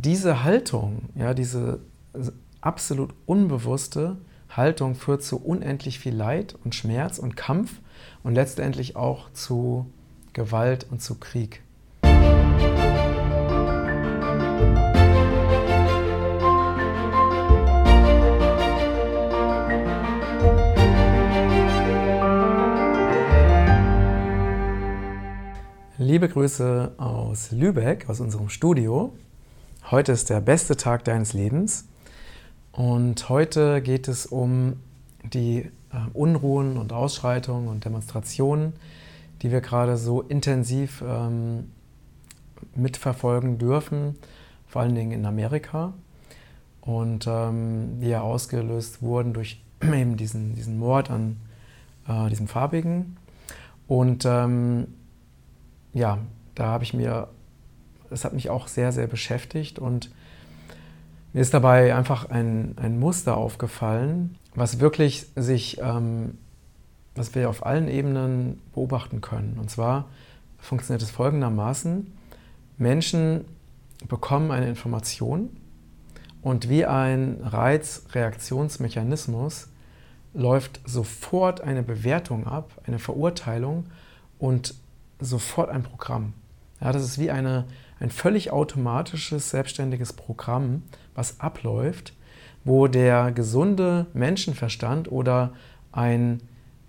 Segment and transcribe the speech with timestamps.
[0.00, 1.80] diese Haltung, ja, diese
[2.60, 4.16] absolut unbewusste
[4.48, 7.80] Haltung führt zu unendlich viel Leid und Schmerz und Kampf
[8.22, 9.86] und letztendlich auch zu
[10.34, 11.62] Gewalt und zu Krieg.
[26.00, 29.12] Liebe Grüße aus Lübeck, aus unserem Studio.
[29.90, 31.88] Heute ist der beste Tag deines Lebens
[32.72, 34.80] und heute geht es um
[35.24, 35.70] die äh,
[36.12, 38.74] Unruhen und Ausschreitungen und Demonstrationen,
[39.40, 41.70] die wir gerade so intensiv ähm,
[42.74, 44.16] mitverfolgen dürfen,
[44.66, 45.94] vor allen Dingen in Amerika
[46.82, 51.38] und ähm, die ja ausgelöst wurden durch eben diesen, diesen Mord an
[52.06, 53.16] äh, diesem Farbigen.
[53.86, 54.88] Und ähm,
[55.94, 56.18] ja,
[56.54, 57.28] da habe ich mir,
[58.10, 60.10] das hat mich auch sehr, sehr beschäftigt und
[61.32, 66.38] mir ist dabei einfach ein, ein Muster aufgefallen, was wirklich sich, ähm,
[67.14, 69.58] was wir auf allen Ebenen beobachten können.
[69.60, 70.06] Und zwar
[70.58, 72.12] funktioniert es folgendermaßen.
[72.78, 73.44] Menschen
[74.08, 75.50] bekommen eine Information
[76.42, 79.68] und wie ein Reizreaktionsmechanismus
[80.34, 83.86] läuft sofort eine Bewertung ab, eine Verurteilung
[84.38, 84.74] und
[85.20, 86.34] sofort ein Programm.
[86.80, 87.64] Ja, das ist wie eine,
[88.00, 90.82] ein völlig automatisches, selbstständiges Programm,
[91.14, 92.14] was abläuft,
[92.64, 95.52] wo der gesunde Menschenverstand oder
[95.92, 96.42] ein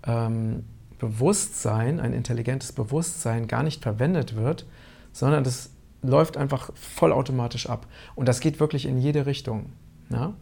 [0.06, 0.64] ähm,
[0.98, 4.66] Bewusstsein, ein intelligentes Bewusstsein gar nicht verwendet wird,
[5.12, 5.70] sondern das
[6.02, 7.86] läuft einfach vollautomatisch ab.
[8.14, 9.72] Und das geht wirklich in jede Richtung.
[10.10, 10.34] Ja?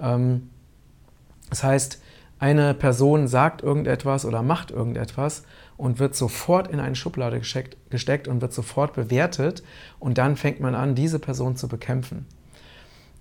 [0.00, 0.50] Ähm,
[1.50, 2.02] das heißt,
[2.38, 5.42] eine Person sagt irgendetwas oder macht irgendetwas
[5.76, 9.62] und wird sofort in eine Schublade gesteckt und wird sofort bewertet
[9.98, 12.26] und dann fängt man an, diese Person zu bekämpfen.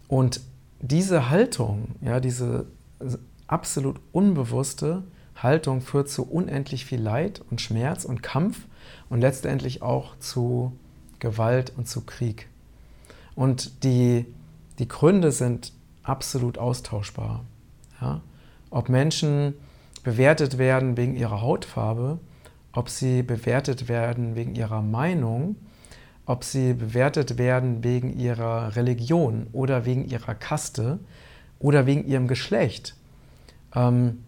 [0.07, 0.41] Und
[0.79, 2.67] diese Haltung, ja, diese
[3.47, 5.03] absolut unbewusste
[5.35, 8.65] Haltung führt zu unendlich viel Leid und Schmerz und Kampf
[9.09, 10.73] und letztendlich auch zu
[11.19, 12.47] Gewalt und zu Krieg.
[13.35, 14.25] Und die,
[14.79, 17.43] die Gründe sind absolut austauschbar.
[18.01, 18.21] Ja?
[18.69, 19.53] Ob Menschen
[20.03, 22.19] bewertet werden wegen ihrer Hautfarbe,
[22.71, 25.55] ob sie bewertet werden wegen ihrer Meinung,
[26.25, 30.99] ob sie bewertet werden wegen ihrer Religion oder wegen ihrer Kaste
[31.59, 32.95] oder wegen ihrem Geschlecht
[33.75, 34.23] ähm,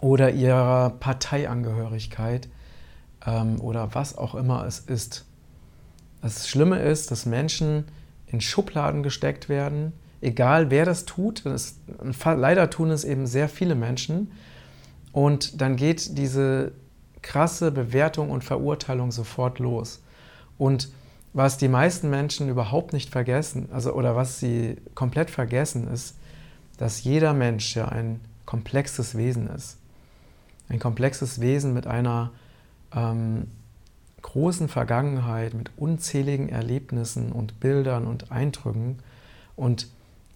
[0.00, 2.48] oder ihrer Parteiangehörigkeit
[3.26, 5.26] ähm, oder was auch immer es ist.
[6.22, 7.84] Das Schlimme ist, dass Menschen
[8.26, 11.76] in Schubladen gesteckt werden, egal wer das tut, das,
[12.24, 14.30] leider tun es eben sehr viele Menschen,
[15.12, 16.72] und dann geht diese
[17.22, 20.00] krasse Bewertung und Verurteilung sofort los.
[20.56, 20.90] Und
[21.32, 26.16] was die meisten Menschen überhaupt nicht vergessen, also oder was sie komplett vergessen, ist,
[26.78, 29.78] dass jeder Mensch ja ein komplexes Wesen ist.
[30.68, 32.30] Ein komplexes Wesen mit einer
[32.94, 33.48] ähm,
[34.22, 38.98] großen Vergangenheit, mit unzähligen Erlebnissen und Bildern und Eindrücken.
[39.56, 39.88] Und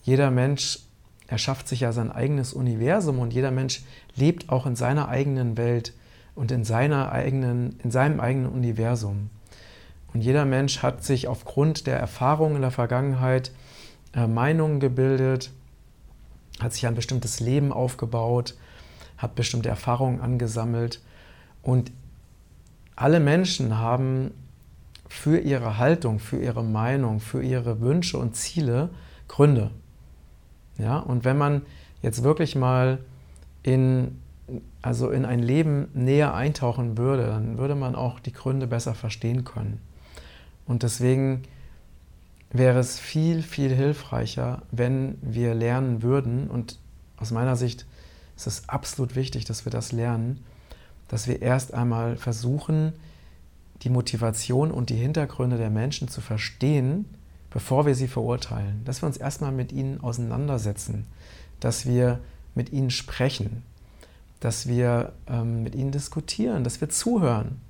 [0.05, 0.81] jeder Mensch
[1.27, 3.83] erschafft sich ja sein eigenes Universum und jeder Mensch
[4.15, 5.95] lebt auch in seiner eigenen Welt
[6.35, 9.31] und in, seiner eigenen, in seinem eigenen Universum.
[10.13, 13.51] Und jeder Mensch hat sich aufgrund der Erfahrungen in der Vergangenheit
[14.13, 15.51] äh, Meinungen gebildet,
[16.61, 18.55] hat sich ein bestimmtes Leben aufgebaut,
[19.17, 21.01] hat bestimmte Erfahrungen angesammelt
[21.63, 21.91] und
[22.95, 24.33] alle Menschen haben
[25.09, 28.91] für ihre Haltung, für ihre Meinung, für ihre Wünsche und Ziele
[29.29, 29.71] Gründe.
[30.79, 31.63] Ja, und wenn man
[32.03, 32.99] jetzt wirklich mal
[33.63, 34.21] in,
[34.83, 39.45] also in ein Leben näher eintauchen würde, dann würde man auch die Gründe besser verstehen
[39.45, 39.81] können.
[40.67, 41.43] Und deswegen
[42.51, 46.79] wäre es viel, viel hilfreicher, wenn wir lernen würden, und
[47.17, 47.87] aus meiner Sicht
[48.37, 50.45] ist es absolut wichtig, dass wir das lernen,
[51.09, 52.93] dass wir erst einmal versuchen,
[53.83, 57.07] die Motivation und die Hintergründe der Menschen zu verstehen,
[57.55, 61.07] bevor wir sie verurteilen, dass wir uns erstmal mit ihnen auseinandersetzen,
[61.61, 62.19] dass wir
[62.57, 63.63] mit ihnen sprechen,
[64.41, 67.61] dass wir ähm, mit ihnen diskutieren, dass wir zuhören.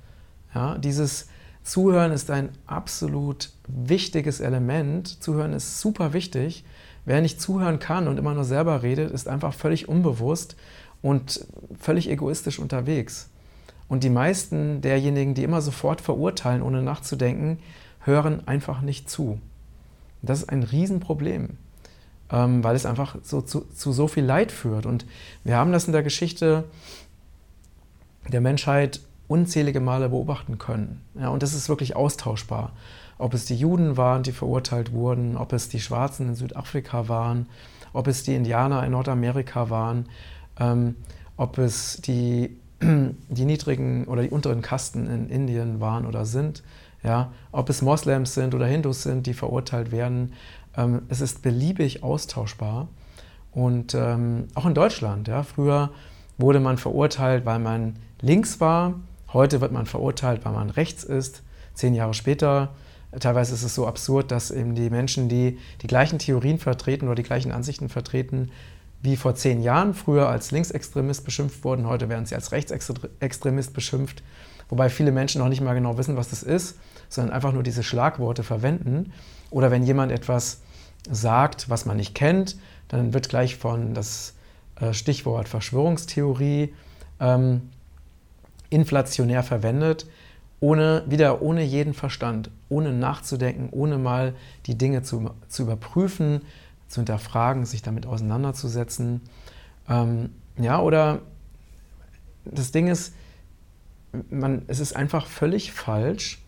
[0.55, 1.29] Ja, dieses
[1.63, 5.23] Zuhören ist ein absolut wichtiges Element.
[5.23, 6.65] Zuhören ist super wichtig.
[7.05, 10.57] Wer nicht zuhören kann und immer nur selber redet, ist einfach völlig unbewusst
[11.03, 11.47] und
[11.79, 13.29] völlig egoistisch unterwegs.
[13.89, 17.59] Und die meisten derjenigen, die immer sofort verurteilen, ohne nachzudenken,
[18.01, 19.41] hören einfach nicht zu.
[20.27, 21.51] Das ist ein Riesenproblem,
[22.31, 24.87] ähm, weil es einfach so, zu, zu so viel Leid führt.
[24.87, 25.07] Und
[25.45, 26.65] wir haben das in der Geschichte
[28.29, 31.01] der Menschheit unzählige Male beobachten können.
[31.19, 32.73] Ja, und das ist wirklich austauschbar.
[33.19, 37.47] Ob es die Juden waren, die verurteilt wurden, ob es die Schwarzen in Südafrika waren,
[37.93, 40.07] ob es die Indianer in Nordamerika waren,
[40.59, 40.97] ähm,
[41.37, 46.63] ob es die, die niedrigen oder die unteren Kasten in Indien waren oder sind,
[47.05, 50.33] ja, ob es Moslems sind oder Hindus sind, die verurteilt werden.
[50.77, 52.89] Ähm, es ist beliebig austauschbar.
[53.53, 55.91] Und ähm, auch in Deutschland, ja, früher
[56.39, 58.95] wurde man verurteilt, weil man links war,
[59.33, 61.43] heute wird man verurteilt, weil man rechts ist.
[61.75, 62.75] Zehn Jahre später
[63.21, 67.17] teilweise ist es so absurd, dass eben die Menschen, die die gleichen Theorien vertreten oder
[67.17, 68.51] die gleichen Ansichten vertreten,
[69.03, 74.23] wie vor zehn Jahren früher als Linksextremist beschimpft wurden, heute werden sie als Rechtsextremist beschimpft,
[74.69, 76.79] wobei viele Menschen noch nicht mal genau wissen, was das ist,
[77.09, 79.13] sondern einfach nur diese Schlagworte verwenden.
[79.51, 80.61] Oder wenn jemand etwas
[81.11, 82.57] sagt, was man nicht kennt,
[82.89, 84.35] dann wird gleich von das
[84.81, 86.75] äh, Stichwort Verschwörungstheorie
[87.21, 87.71] ähm,
[88.71, 90.07] inflationär verwendet
[90.65, 94.35] ohne, wieder ohne jeden Verstand, ohne nachzudenken, ohne mal
[94.65, 96.41] die Dinge zu, zu überprüfen,
[96.89, 99.21] zu hinterfragen, sich damit auseinanderzusetzen.
[99.91, 101.21] Ähm, ja, oder
[102.47, 103.15] das Ding ist,
[104.31, 106.43] man, es ist einfach völlig falsch,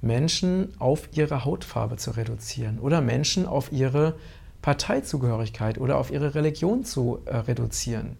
[0.00, 4.14] Menschen auf ihre Hautfarbe zu reduzieren oder Menschen auf ihre
[4.62, 8.16] Parteizugehörigkeit oder auf ihre Religion zu äh, reduzieren.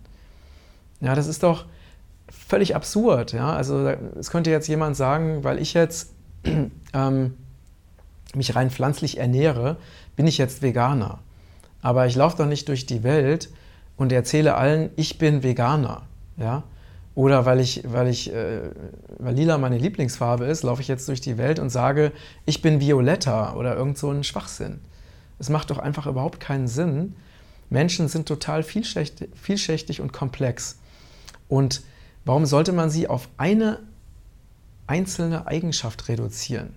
[1.00, 1.66] Ja, das ist doch,
[2.28, 3.32] völlig absurd.
[3.32, 3.54] Ja?
[3.54, 6.12] Also es könnte jetzt jemand sagen, weil ich jetzt
[6.94, 7.34] ähm,
[8.34, 9.76] mich rein pflanzlich ernähre,
[10.16, 11.20] bin ich jetzt Veganer.
[11.82, 13.50] Aber ich laufe doch nicht durch die Welt
[13.96, 16.02] und erzähle allen, ich bin Veganer.
[16.36, 16.64] Ja?
[17.16, 18.70] Oder weil, ich, weil, ich, äh,
[19.18, 22.12] weil lila meine Lieblingsfarbe ist, laufe ich jetzt durch die Welt und sage,
[22.44, 24.78] ich bin Violetta oder irgend so ein Schwachsinn.
[25.40, 27.16] Es macht doch einfach überhaupt keinen Sinn.
[27.70, 30.78] Menschen sind total vielschichtig, vielschichtig und komplex.
[31.48, 31.82] Und
[32.26, 33.78] Warum sollte man sie auf eine
[34.88, 36.74] einzelne Eigenschaft reduzieren?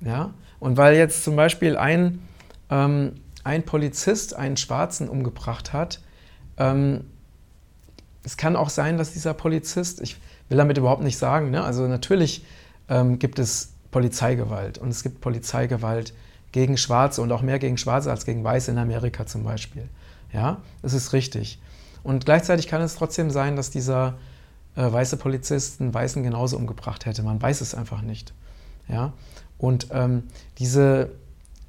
[0.00, 0.32] Ja?
[0.58, 2.26] Und weil jetzt zum Beispiel ein,
[2.70, 6.00] ähm, ein Polizist einen Schwarzen umgebracht hat,
[6.56, 7.04] ähm,
[8.24, 10.16] es kann auch sein, dass dieser Polizist, ich
[10.48, 11.64] will damit überhaupt nicht sagen, ne?
[11.64, 12.44] also natürlich
[12.88, 16.14] ähm, gibt es Polizeigewalt und es gibt Polizeigewalt
[16.52, 19.88] gegen Schwarze und auch mehr gegen Schwarze als gegen Weiße in Amerika zum Beispiel.
[20.32, 21.60] Ja, das ist richtig.
[22.02, 24.14] Und gleichzeitig kann es trotzdem sein, dass dieser
[24.76, 27.22] äh, weiße Polizisten Weißen genauso umgebracht hätte.
[27.22, 28.32] Man weiß es einfach nicht.
[28.88, 29.12] Ja?
[29.58, 30.24] Und ähm,
[30.58, 31.10] diese,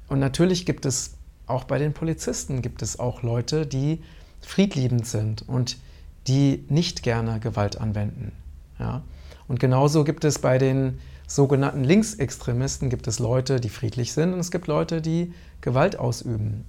[0.08, 1.14] und natürlich gibt es
[1.46, 4.02] auch bei den Polizisten gibt es auch Leute, die
[4.40, 5.76] friedliebend sind und
[6.26, 8.32] die nicht gerne Gewalt anwenden.
[8.78, 9.02] Ja?
[9.48, 14.40] Und genauso gibt es bei den sogenannten Linksextremisten gibt es Leute, die friedlich sind und
[14.40, 16.64] es gibt Leute, die Gewalt ausüben.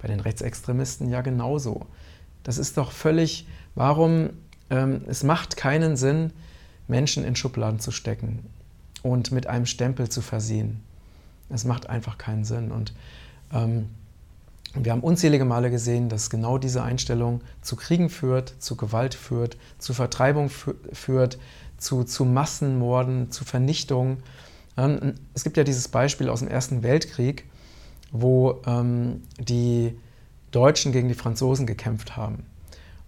[0.00, 1.86] Bei den Rechtsextremisten ja genauso.
[2.42, 4.30] Das ist doch völlig, warum
[4.70, 6.32] ähm, es macht keinen Sinn,
[6.88, 8.46] Menschen in Schubladen zu stecken
[9.02, 10.82] und mit einem Stempel zu versehen.
[11.50, 12.70] Es macht einfach keinen Sinn.
[12.70, 12.94] Und
[13.52, 13.88] ähm,
[14.74, 19.56] wir haben unzählige Male gesehen, dass genau diese Einstellung zu Kriegen führt, zu Gewalt führt,
[19.78, 21.38] zu Vertreibung führt,
[21.78, 24.18] zu, zu Massenmorden, zu Vernichtung.
[24.76, 27.44] Ähm, es gibt ja dieses Beispiel aus dem Ersten Weltkrieg,
[28.10, 29.96] wo ähm, die
[30.50, 32.44] Deutschen gegen die Franzosen gekämpft haben.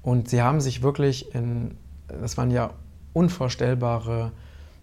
[0.03, 1.77] Und sie haben sich wirklich in,
[2.09, 2.71] das waren ja
[3.13, 4.31] unvorstellbare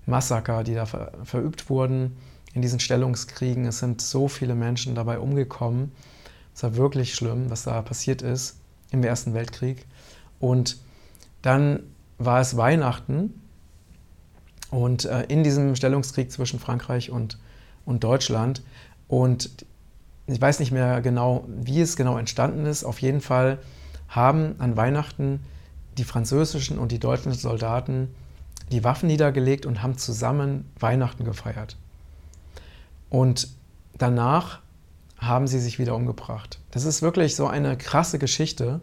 [0.06, 2.18] Massaker, die da ver, verübt wurden
[2.54, 3.66] in diesen Stellungskriegen.
[3.66, 5.92] Es sind so viele Menschen dabei umgekommen.
[6.56, 8.58] Es war wirklich schlimm, was da passiert ist
[8.92, 9.86] im Ersten Weltkrieg.
[10.40, 10.78] Und
[11.42, 11.82] dann
[12.18, 13.42] war es Weihnachten
[14.70, 17.38] und äh, in diesem Stellungskrieg zwischen Frankreich und,
[17.86, 18.62] und Deutschland.
[19.08, 19.50] Und
[20.28, 22.84] ich weiß nicht mehr genau, wie es genau entstanden ist.
[22.84, 23.60] Auf jeden Fall
[24.08, 25.42] haben an Weihnachten
[25.98, 28.10] die französischen und die deutschen Soldaten
[28.72, 31.78] die Waffen niedergelegt und haben zusammen Weihnachten gefeiert.
[33.10, 33.50] Und
[33.98, 34.63] danach
[35.28, 36.60] haben sie sich wieder umgebracht.
[36.72, 38.82] Das ist wirklich so eine krasse Geschichte.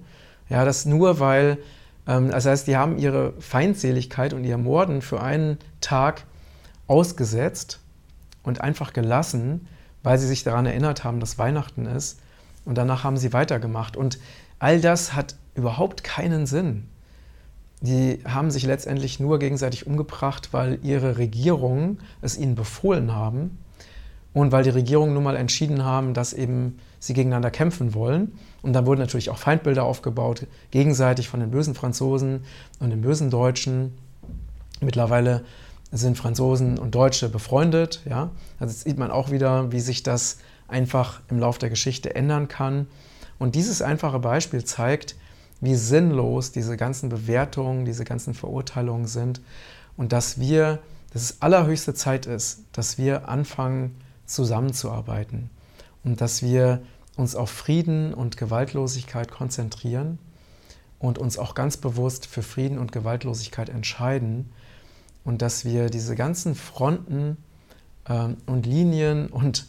[0.48, 1.58] Ja, das nur weil,
[2.06, 6.24] ähm, das heißt, die haben ihre Feindseligkeit und ihr Morden für einen Tag
[6.86, 7.80] ausgesetzt
[8.42, 9.68] und einfach gelassen,
[10.02, 12.20] weil sie sich daran erinnert haben, dass Weihnachten ist.
[12.64, 13.96] Und danach haben sie weitergemacht.
[13.96, 14.18] Und
[14.60, 16.86] All das hat überhaupt keinen Sinn.
[17.80, 23.58] Die haben sich letztendlich nur gegenseitig umgebracht, weil ihre Regierungen es ihnen befohlen haben
[24.32, 28.38] und weil die Regierungen nun mal entschieden haben, dass eben sie gegeneinander kämpfen wollen.
[28.62, 32.44] Und dann wurden natürlich auch Feindbilder aufgebaut, gegenseitig von den bösen Franzosen
[32.78, 33.92] und den bösen Deutschen.
[34.80, 35.44] Mittlerweile
[35.90, 38.02] sind Franzosen und Deutsche befreundet.
[38.08, 38.30] Ja?
[38.60, 42.46] Also jetzt sieht man auch wieder, wie sich das einfach im Laufe der Geschichte ändern
[42.46, 42.86] kann.
[43.38, 45.16] Und dieses einfache Beispiel zeigt,
[45.60, 49.40] wie sinnlos diese ganzen Bewertungen, diese ganzen Verurteilungen sind
[49.96, 50.78] und dass wir,
[51.12, 53.96] dass es allerhöchste Zeit ist, dass wir anfangen
[54.30, 55.50] zusammenzuarbeiten
[56.04, 56.82] und dass wir
[57.16, 60.18] uns auf Frieden und Gewaltlosigkeit konzentrieren
[60.98, 64.50] und uns auch ganz bewusst für Frieden und Gewaltlosigkeit entscheiden
[65.24, 67.36] und dass wir diese ganzen Fronten
[68.08, 69.66] ähm, und Linien und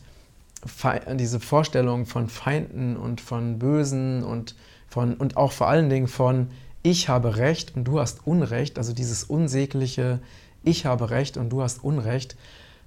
[1.16, 4.56] diese Vorstellung von Feinden und von Bösen und,
[4.88, 6.50] von, und auch vor allen Dingen von
[6.84, 10.20] ich habe Recht und du hast Unrecht, also dieses unsägliche
[10.64, 12.36] ich habe Recht und du hast Unrecht,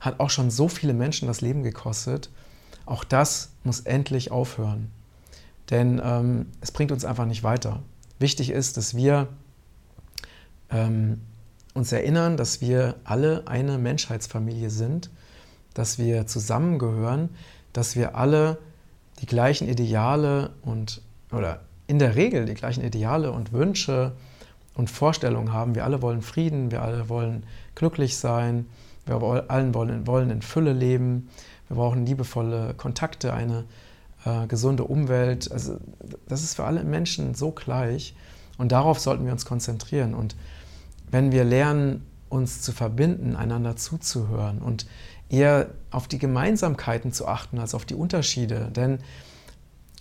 [0.04, 2.30] hat auch schon so viele Menschen das Leben gekostet.
[2.87, 4.90] Auch das muss endlich aufhören.
[5.70, 7.82] Denn ähm, es bringt uns einfach nicht weiter.
[8.18, 9.28] Wichtig ist, dass wir
[10.70, 11.23] ähm,
[11.73, 15.11] uns erinnern, dass wir alle eine Menschheitsfamilie sind,
[15.73, 17.30] dass wir zusammengehören,
[17.73, 18.58] dass wir alle
[19.20, 21.00] die gleichen Ideale und
[21.32, 24.12] oder in der Regel die gleichen Ideale und Wünsche
[24.75, 25.75] und Vorstellungen haben.
[25.75, 27.44] Wir alle wollen Frieden, wir alle wollen
[27.75, 28.66] glücklich sein,
[29.06, 31.28] wir allen wollen, wollen in Fülle leben,
[31.68, 33.64] wir brauchen liebevolle Kontakte, eine
[34.25, 35.50] äh, gesunde Umwelt.
[35.50, 35.78] Also
[36.28, 38.14] das ist für alle Menschen so gleich
[38.58, 40.14] und darauf sollten wir uns konzentrieren.
[40.14, 40.37] Und
[41.11, 44.87] wenn wir lernen, uns zu verbinden, einander zuzuhören und
[45.28, 48.99] eher auf die Gemeinsamkeiten zu achten als auf die Unterschiede, denn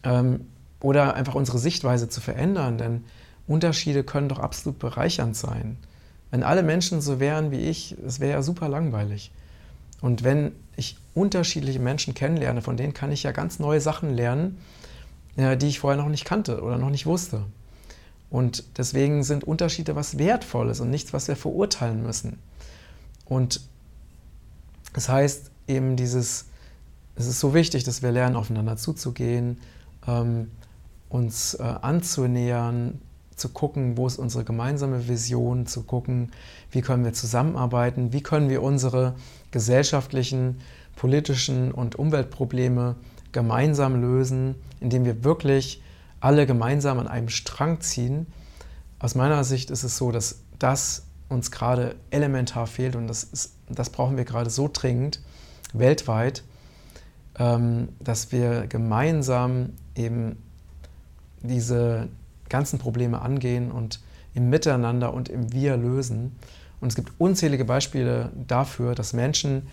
[0.03, 0.47] ähm,
[0.79, 3.05] oder einfach unsere Sichtweise zu verändern, denn
[3.47, 5.77] Unterschiede können doch absolut bereichernd sein.
[6.33, 9.31] Wenn alle Menschen so wären wie ich, es wäre ja super langweilig.
[10.01, 14.57] Und wenn ich unterschiedliche Menschen kennenlerne, von denen kann ich ja ganz neue Sachen lernen,
[15.37, 17.43] die ich vorher noch nicht kannte oder noch nicht wusste.
[18.31, 22.39] Und deswegen sind Unterschiede was Wertvolles und nichts, was wir verurteilen müssen.
[23.25, 23.61] Und
[24.93, 26.45] das heißt eben dieses,
[27.15, 29.59] es ist so wichtig, dass wir lernen, aufeinander zuzugehen,
[30.07, 30.49] ähm,
[31.09, 32.99] uns äh, anzunähern,
[33.35, 36.31] zu gucken, wo ist unsere gemeinsame Vision, zu gucken,
[36.71, 39.15] wie können wir zusammenarbeiten, wie können wir unsere
[39.51, 40.59] gesellschaftlichen,
[40.95, 42.95] politischen und Umweltprobleme
[43.31, 45.81] gemeinsam lösen, indem wir wirklich
[46.19, 48.27] alle gemeinsam an einem Strang ziehen.
[48.99, 53.55] Aus meiner Sicht ist es so, dass das uns gerade elementar fehlt und das, ist,
[53.67, 55.19] das brauchen wir gerade so dringend
[55.73, 56.43] weltweit,
[57.37, 60.37] ähm, dass wir gemeinsam eben
[61.41, 62.07] diese
[62.53, 63.99] ganzen Probleme angehen und
[64.35, 66.35] im Miteinander und im Wir lösen.
[66.79, 69.67] Und es gibt unzählige Beispiele dafür, dass Menschen,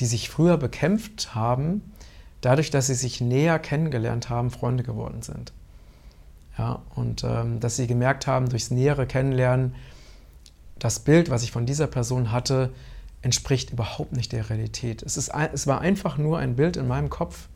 [0.00, 1.92] die sich früher bekämpft haben,
[2.40, 5.52] dadurch, dass sie sich näher kennengelernt haben, Freunde geworden sind.
[6.58, 9.76] Ja, und ähm, dass sie gemerkt haben, durchs nähere Kennenlernen,
[10.80, 12.70] das Bild, was ich von dieser Person hatte,
[13.22, 15.04] entspricht überhaupt nicht der Realität.
[15.04, 17.46] Es, ist, es war einfach nur ein Bild in meinem Kopf,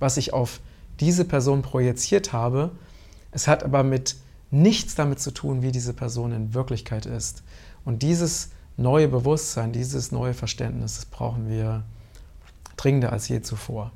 [0.00, 0.60] was ich auf
[1.00, 2.72] diese Person projiziert habe.
[3.32, 4.16] Es hat aber mit
[4.50, 7.42] nichts damit zu tun, wie diese Person in Wirklichkeit ist.
[7.84, 11.82] Und dieses neue Bewusstsein, dieses neue Verständnis, das brauchen wir
[12.76, 13.90] dringender als je zuvor.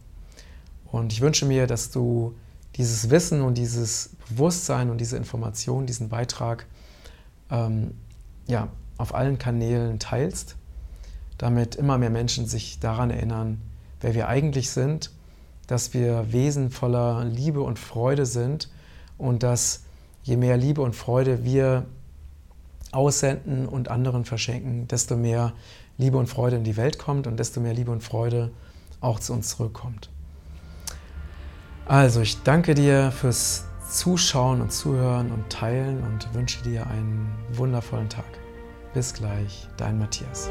[0.87, 2.35] Und ich wünsche mir, dass du
[2.77, 6.67] dieses Wissen und dieses Bewusstsein und diese Information, diesen Beitrag
[7.51, 7.95] ähm,
[8.47, 10.57] ja, auf allen Kanälen teilst,
[11.39, 13.61] damit immer mehr Menschen sich daran erinnern,
[14.01, 15.11] wer wir eigentlich sind,
[15.67, 18.71] dass wir Wesen voller Liebe und Freude sind
[19.19, 19.85] und dass
[20.23, 21.87] je mehr Liebe und Freude wir
[22.93, 25.53] aussenden und anderen verschenken, desto mehr
[25.99, 28.51] Liebe und Freude in die Welt kommt und desto mehr Liebe und Freude
[29.01, 30.11] auch zu uns zurückkommt.
[31.87, 38.09] Also, ich danke dir fürs Zuschauen und Zuhören und Teilen und wünsche dir einen wundervollen
[38.09, 38.25] Tag.
[38.93, 40.49] Bis gleich, dein Matthias.